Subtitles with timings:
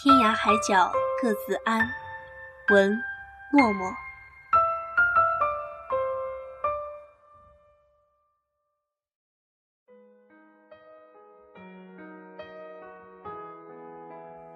[0.00, 1.80] 天涯海角各自安。
[2.70, 2.96] 文，
[3.50, 3.92] 默默。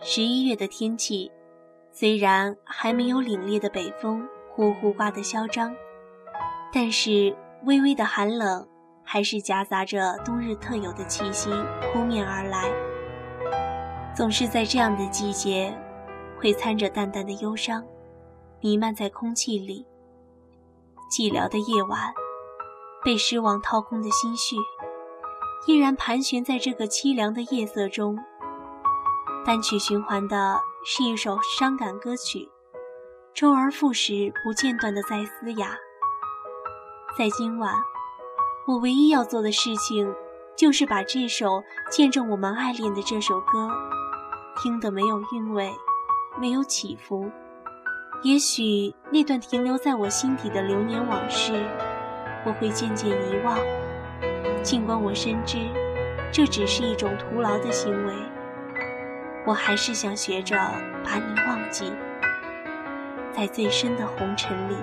[0.00, 1.32] 十一月的天气，
[1.90, 5.74] 虽然还没有凛冽的北风呼呼刮得嚣张，
[6.72, 8.68] 但是微微的寒冷
[9.02, 11.50] 还是夹杂着冬日特有的气息
[11.92, 12.91] 扑面而来。
[14.14, 15.74] 总是在这样的季节，
[16.38, 17.82] 会掺着淡淡的忧伤，
[18.60, 19.86] 弥漫在空气里。
[21.10, 22.12] 寂寥的夜晚，
[23.02, 24.56] 被失望掏空的心绪，
[25.66, 28.18] 依然盘旋在这个凄凉的夜色中。
[29.46, 32.50] 单曲循环的是一首伤感歌曲，
[33.32, 35.76] 周而复始、不间断的在嘶哑。
[37.16, 37.74] 在今晚，
[38.66, 40.14] 我唯一要做的事情，
[40.54, 43.68] 就是把这首见证我们爱恋的这首歌，
[44.62, 45.74] 听得没有韵味，
[46.40, 47.28] 没有起伏。
[48.22, 51.52] 也许那段停留在我心底的流年往事，
[52.46, 53.58] 我会渐渐遗忘。
[54.62, 55.58] 尽管我深知，
[56.30, 58.14] 这只是一种徒劳的行为。
[59.44, 60.56] 我还是想学着
[61.04, 61.92] 把你忘记，
[63.32, 64.76] 在最深的红尘里。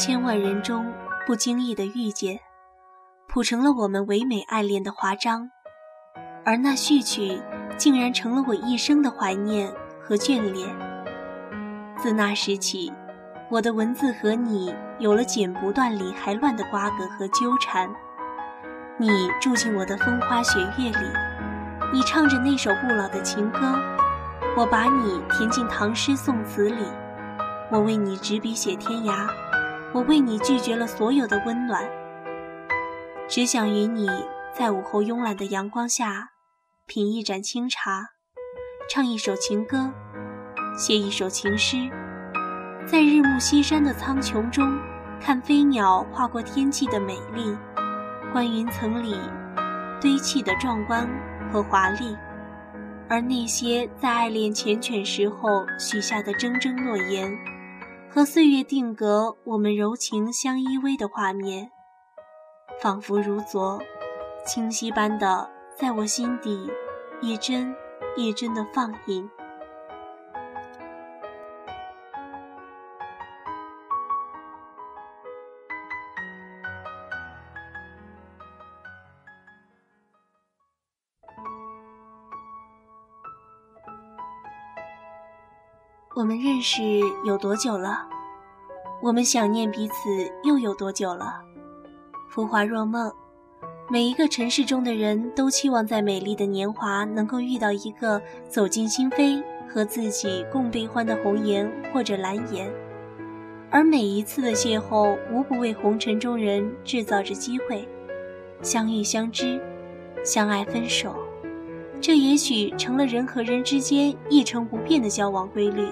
[0.00, 0.90] 千万人中
[1.26, 2.40] 不经意的遇见，
[3.28, 5.50] 谱成了我们唯美爱恋的华章，
[6.42, 7.38] 而那序曲
[7.76, 9.70] 竟然成了我一生的怀念
[10.02, 10.74] 和眷恋。
[11.98, 12.90] 自那时起。
[13.50, 17.90] 我的文字和你有了剪不断理还乱的瓜葛和纠缠，
[18.96, 21.06] 你住进我的风花雪月里，
[21.92, 23.74] 你唱着那首不老的情歌，
[24.56, 26.84] 我把你填进唐诗宋词里，
[27.70, 29.28] 我为你执笔写天涯，
[29.92, 31.84] 我为你拒绝了所有的温暖，
[33.28, 34.08] 只想与你
[34.56, 36.28] 在午后慵懒的阳光下，
[36.86, 38.10] 品一盏清茶，
[38.88, 39.92] 唱一首情歌，
[40.76, 41.90] 写一首情诗。
[42.86, 44.78] 在日暮西山的苍穹中，
[45.20, 47.58] 看飞鸟划过天际的美丽，
[48.32, 49.18] 观云层里
[50.00, 51.04] 堆砌的壮观
[51.52, 52.16] 和华丽，
[53.08, 57.28] 而那些在爱恋缱绻时候许下的铮铮诺言，
[58.12, 61.70] 和岁月定格我们柔情相依偎的画面，
[62.82, 63.80] 仿佛如昨，
[64.44, 66.68] 清晰般的在我心底
[67.20, 67.72] 一帧
[68.16, 69.30] 一帧的放映。
[86.20, 86.82] 我们认识
[87.24, 88.06] 有多久了？
[89.00, 91.40] 我们想念彼此又有多久了？
[92.28, 93.10] 浮华若梦，
[93.88, 102.70] 每一个城市中的人都期望在美丽的年华能够遇到一个走进心扉、和自己共悲欢的红颜或者蓝颜，
[103.70, 107.88] 而每一次的邂逅，无不为红尘中人制造着机会，
[108.60, 109.58] 相遇、相知、
[110.22, 111.16] 相爱、分手。
[111.98, 115.88] 这也许成了人和人之间一成不变的交往规律。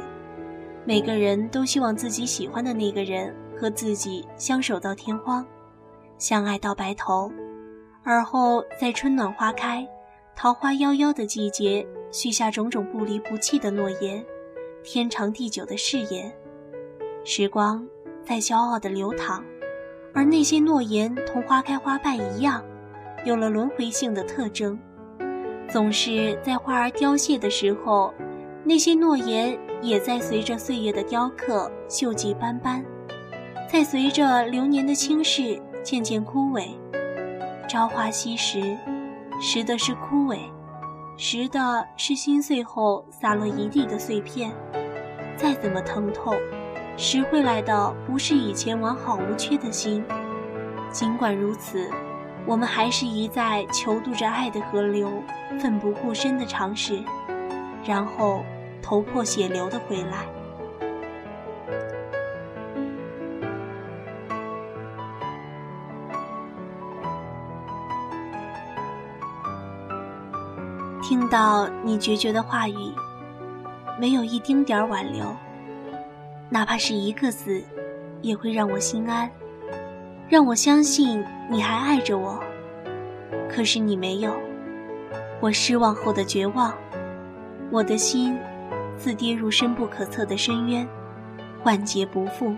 [0.89, 5.47] 每个人都希望自己喜欢的那个人和自己相守到天荒，
[6.17, 7.31] 相爱到白头，
[8.03, 9.87] 而后在春暖花开、
[10.35, 14.25] 桃花夭夭的季节，许下种种不离不弃的诺言，
[14.83, 16.35] 天长地久的誓言。
[17.23, 17.87] 时光
[18.25, 19.45] 在骄傲的流淌，
[20.15, 22.65] 而那些诺言同花开花败一样，
[23.27, 24.81] 有了轮回性的特征。
[25.69, 28.15] 总是在花儿凋谢的时候，
[28.65, 32.85] 那些诺言也在随着岁月的雕刻锈迹斑斑，
[33.71, 36.69] 在随着流年的轻逝渐渐枯萎。
[37.69, 38.77] 朝花夕拾，
[39.41, 40.39] 拾的是枯萎，
[41.17, 44.53] 拾的是心碎后洒落一地的碎片。
[45.37, 46.35] 再怎么疼痛，
[46.97, 50.05] 拾回来的不是以前完好无缺的心。
[50.91, 51.91] 尽管如此。
[52.47, 55.13] 我们还是一再求渡着爱的河流，
[55.61, 57.05] 奋不顾身的尝试，
[57.85, 58.43] 然后
[58.83, 60.27] 头破血流的回来。
[71.03, 72.93] 听到你决绝的话语，
[73.99, 75.25] 没有一丁点儿挽留，
[76.51, 77.63] 哪怕是一个字，
[78.21, 79.31] 也会让我心安。
[80.29, 82.39] 让我相信你还爱着我，
[83.51, 84.35] 可是你没有。
[85.41, 86.75] 我失望后的绝望，
[87.71, 88.37] 我的心
[88.99, 90.87] 自跌入深不可测的深渊，
[91.65, 92.55] 万劫不复。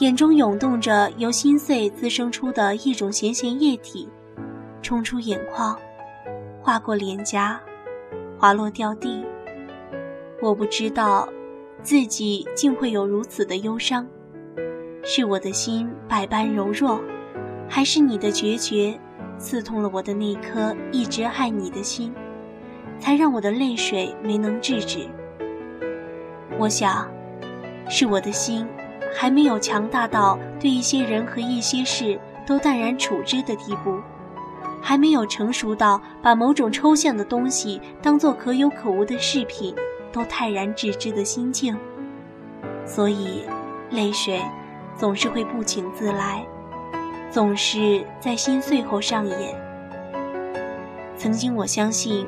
[0.00, 4.08] 眼中涌动着由心碎滋生出的一种咸咸液体，
[4.82, 5.76] 冲出眼眶，
[6.62, 7.60] 划过脸颊，
[8.38, 9.24] 滑落掉地。
[10.40, 11.28] 我不知道，
[11.82, 14.06] 自己竟会有如此的忧伤，
[15.02, 17.00] 是我的心百般柔弱，
[17.68, 18.96] 还是你的决绝，
[19.36, 22.14] 刺痛了我的那颗一直爱你的心，
[23.00, 25.08] 才让我的泪水没能制止？
[26.58, 27.08] 我想，
[27.88, 28.66] 是我的心
[29.14, 33.98] 还没有强大到对一些人和一些事都淡然处之的地步，
[34.82, 39.74] 还没有成熟到把某种抽象的东西当做可有可无的饰品。
[40.10, 41.76] 都泰然置之的心境，
[42.86, 43.44] 所以
[43.90, 44.40] 泪水
[44.96, 46.44] 总是会不请自来，
[47.30, 49.54] 总是在心碎后上演。
[51.14, 52.26] 曾经我相信，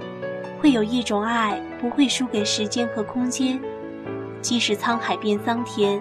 [0.60, 3.58] 会有一种爱不会输给时间和空间，
[4.40, 6.00] 即使沧海变桑田，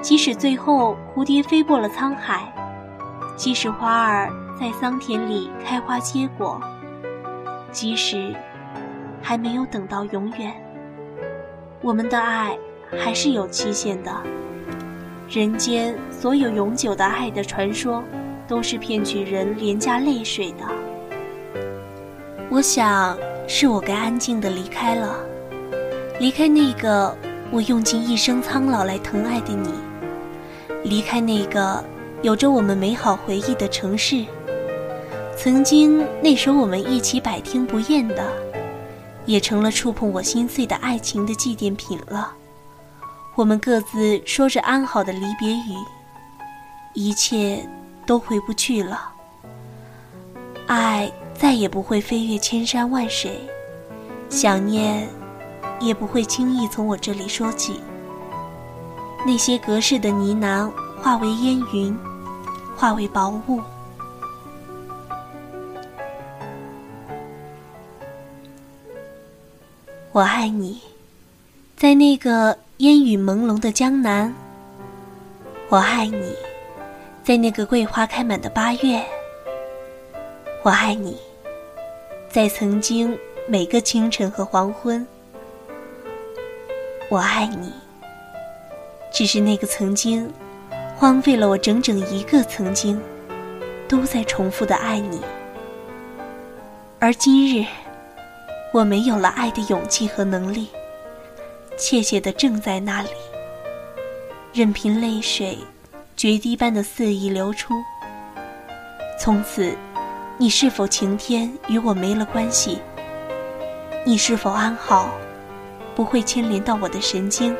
[0.00, 2.52] 即使最后蝴蝶飞过了沧海，
[3.36, 6.60] 即使花儿在桑田里开花结果，
[7.70, 8.34] 即使
[9.20, 10.54] 还没有等到永远。
[11.82, 12.56] 我们的爱
[13.02, 14.10] 还是有期限的。
[15.28, 18.02] 人间所有永久的爱的传说，
[18.46, 20.64] 都是骗取人廉价泪水的。
[22.48, 23.18] 我想，
[23.48, 25.16] 是我该安静的离开了，
[26.20, 27.16] 离开那个
[27.50, 29.70] 我用尽一生苍老来疼爱的你，
[30.84, 31.82] 离开那个
[32.22, 34.24] 有着我们美好回忆的城市，
[35.36, 38.46] 曾经那首我们一起百听不厌的。
[39.26, 42.32] 也成了触碰我心碎的爱情的祭奠品了。
[43.34, 45.74] 我们各自说着安好的离别语，
[46.94, 47.68] 一切
[48.06, 49.10] 都回不去了。
[50.68, 53.40] 爱再也不会飞越千山万水，
[54.28, 55.08] 想念
[55.80, 57.80] 也不会轻易从我这里说起。
[59.26, 60.70] 那些隔世的呢喃
[61.02, 61.96] 化为烟云，
[62.76, 63.60] 化为薄雾。
[70.12, 70.80] 我爱你，
[71.76, 74.32] 在那个烟雨朦胧的江南。
[75.68, 76.34] 我爱你，
[77.22, 79.04] 在那个桂花开满的八月。
[80.62, 81.18] 我爱你，
[82.30, 85.06] 在曾经每个清晨和黄昏。
[87.08, 87.72] 我爱你，
[89.12, 90.28] 只是那个曾经，
[90.96, 93.00] 荒废了我整整一个曾经，
[93.86, 95.20] 都在重复的爱你，
[96.98, 97.64] 而今日。
[98.72, 100.68] 我没有了爱的勇气和能力，
[101.78, 103.08] 怯怯的正在那里，
[104.52, 105.56] 任凭泪水
[106.14, 107.72] 决堤般的肆意流出。
[109.18, 109.74] 从此，
[110.36, 112.80] 你是否晴天与我没了关系？
[114.04, 115.10] 你是否安好，
[115.96, 117.56] 不会牵连到我的神经？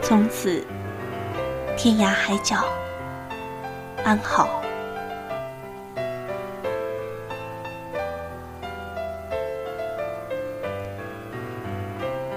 [0.00, 0.64] 从此，
[1.76, 2.64] 天涯海角，
[4.04, 4.62] 安好。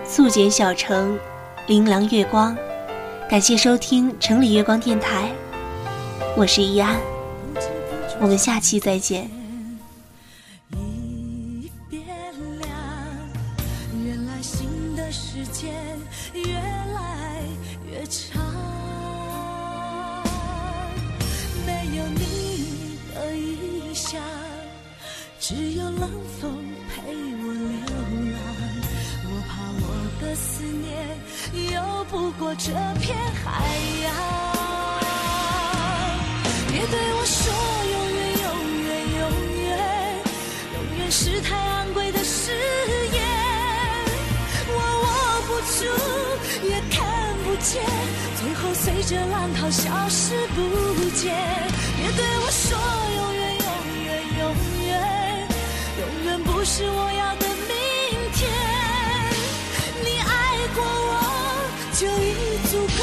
[0.03, 1.19] 素简小城，
[1.67, 2.57] 琳琅月光。
[3.29, 5.29] 感谢收听城里月光电台，
[6.35, 6.95] 我是易安，
[8.19, 9.29] 我们下期再见。
[25.57, 26.07] 只有冷
[26.40, 26.54] 风
[26.87, 27.81] 陪我流
[28.31, 28.37] 浪。
[29.26, 29.85] 我怕我
[30.21, 30.85] 的思念
[31.73, 32.69] 游不过这
[33.02, 33.66] 片海
[34.04, 34.06] 洋，
[36.71, 37.42] 别对我说
[37.92, 38.47] 永远永
[38.85, 38.87] 远
[39.18, 39.21] 永
[39.64, 39.68] 远，
[40.76, 42.52] 永远是太昂贵的誓
[43.14, 43.18] 言，
[44.69, 45.06] 我握
[45.47, 45.80] 不住
[46.69, 47.02] 也看
[47.44, 47.81] 不见，
[48.40, 51.33] 最后随着浪涛消失不见。
[51.97, 52.78] 别对我说
[53.16, 53.42] 永远
[56.47, 57.75] 不是我要的明
[58.33, 58.49] 天，
[60.04, 60.31] 你爱
[60.73, 61.13] 过我。
[61.99, 62.99] 就已足够，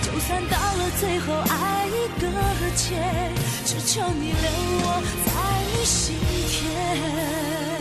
[0.00, 2.26] 就算到了最后爱已搁
[2.74, 3.34] 浅，
[3.66, 4.50] 只求你留
[4.82, 5.28] 我在
[5.72, 6.16] 你心
[6.48, 7.79] 田。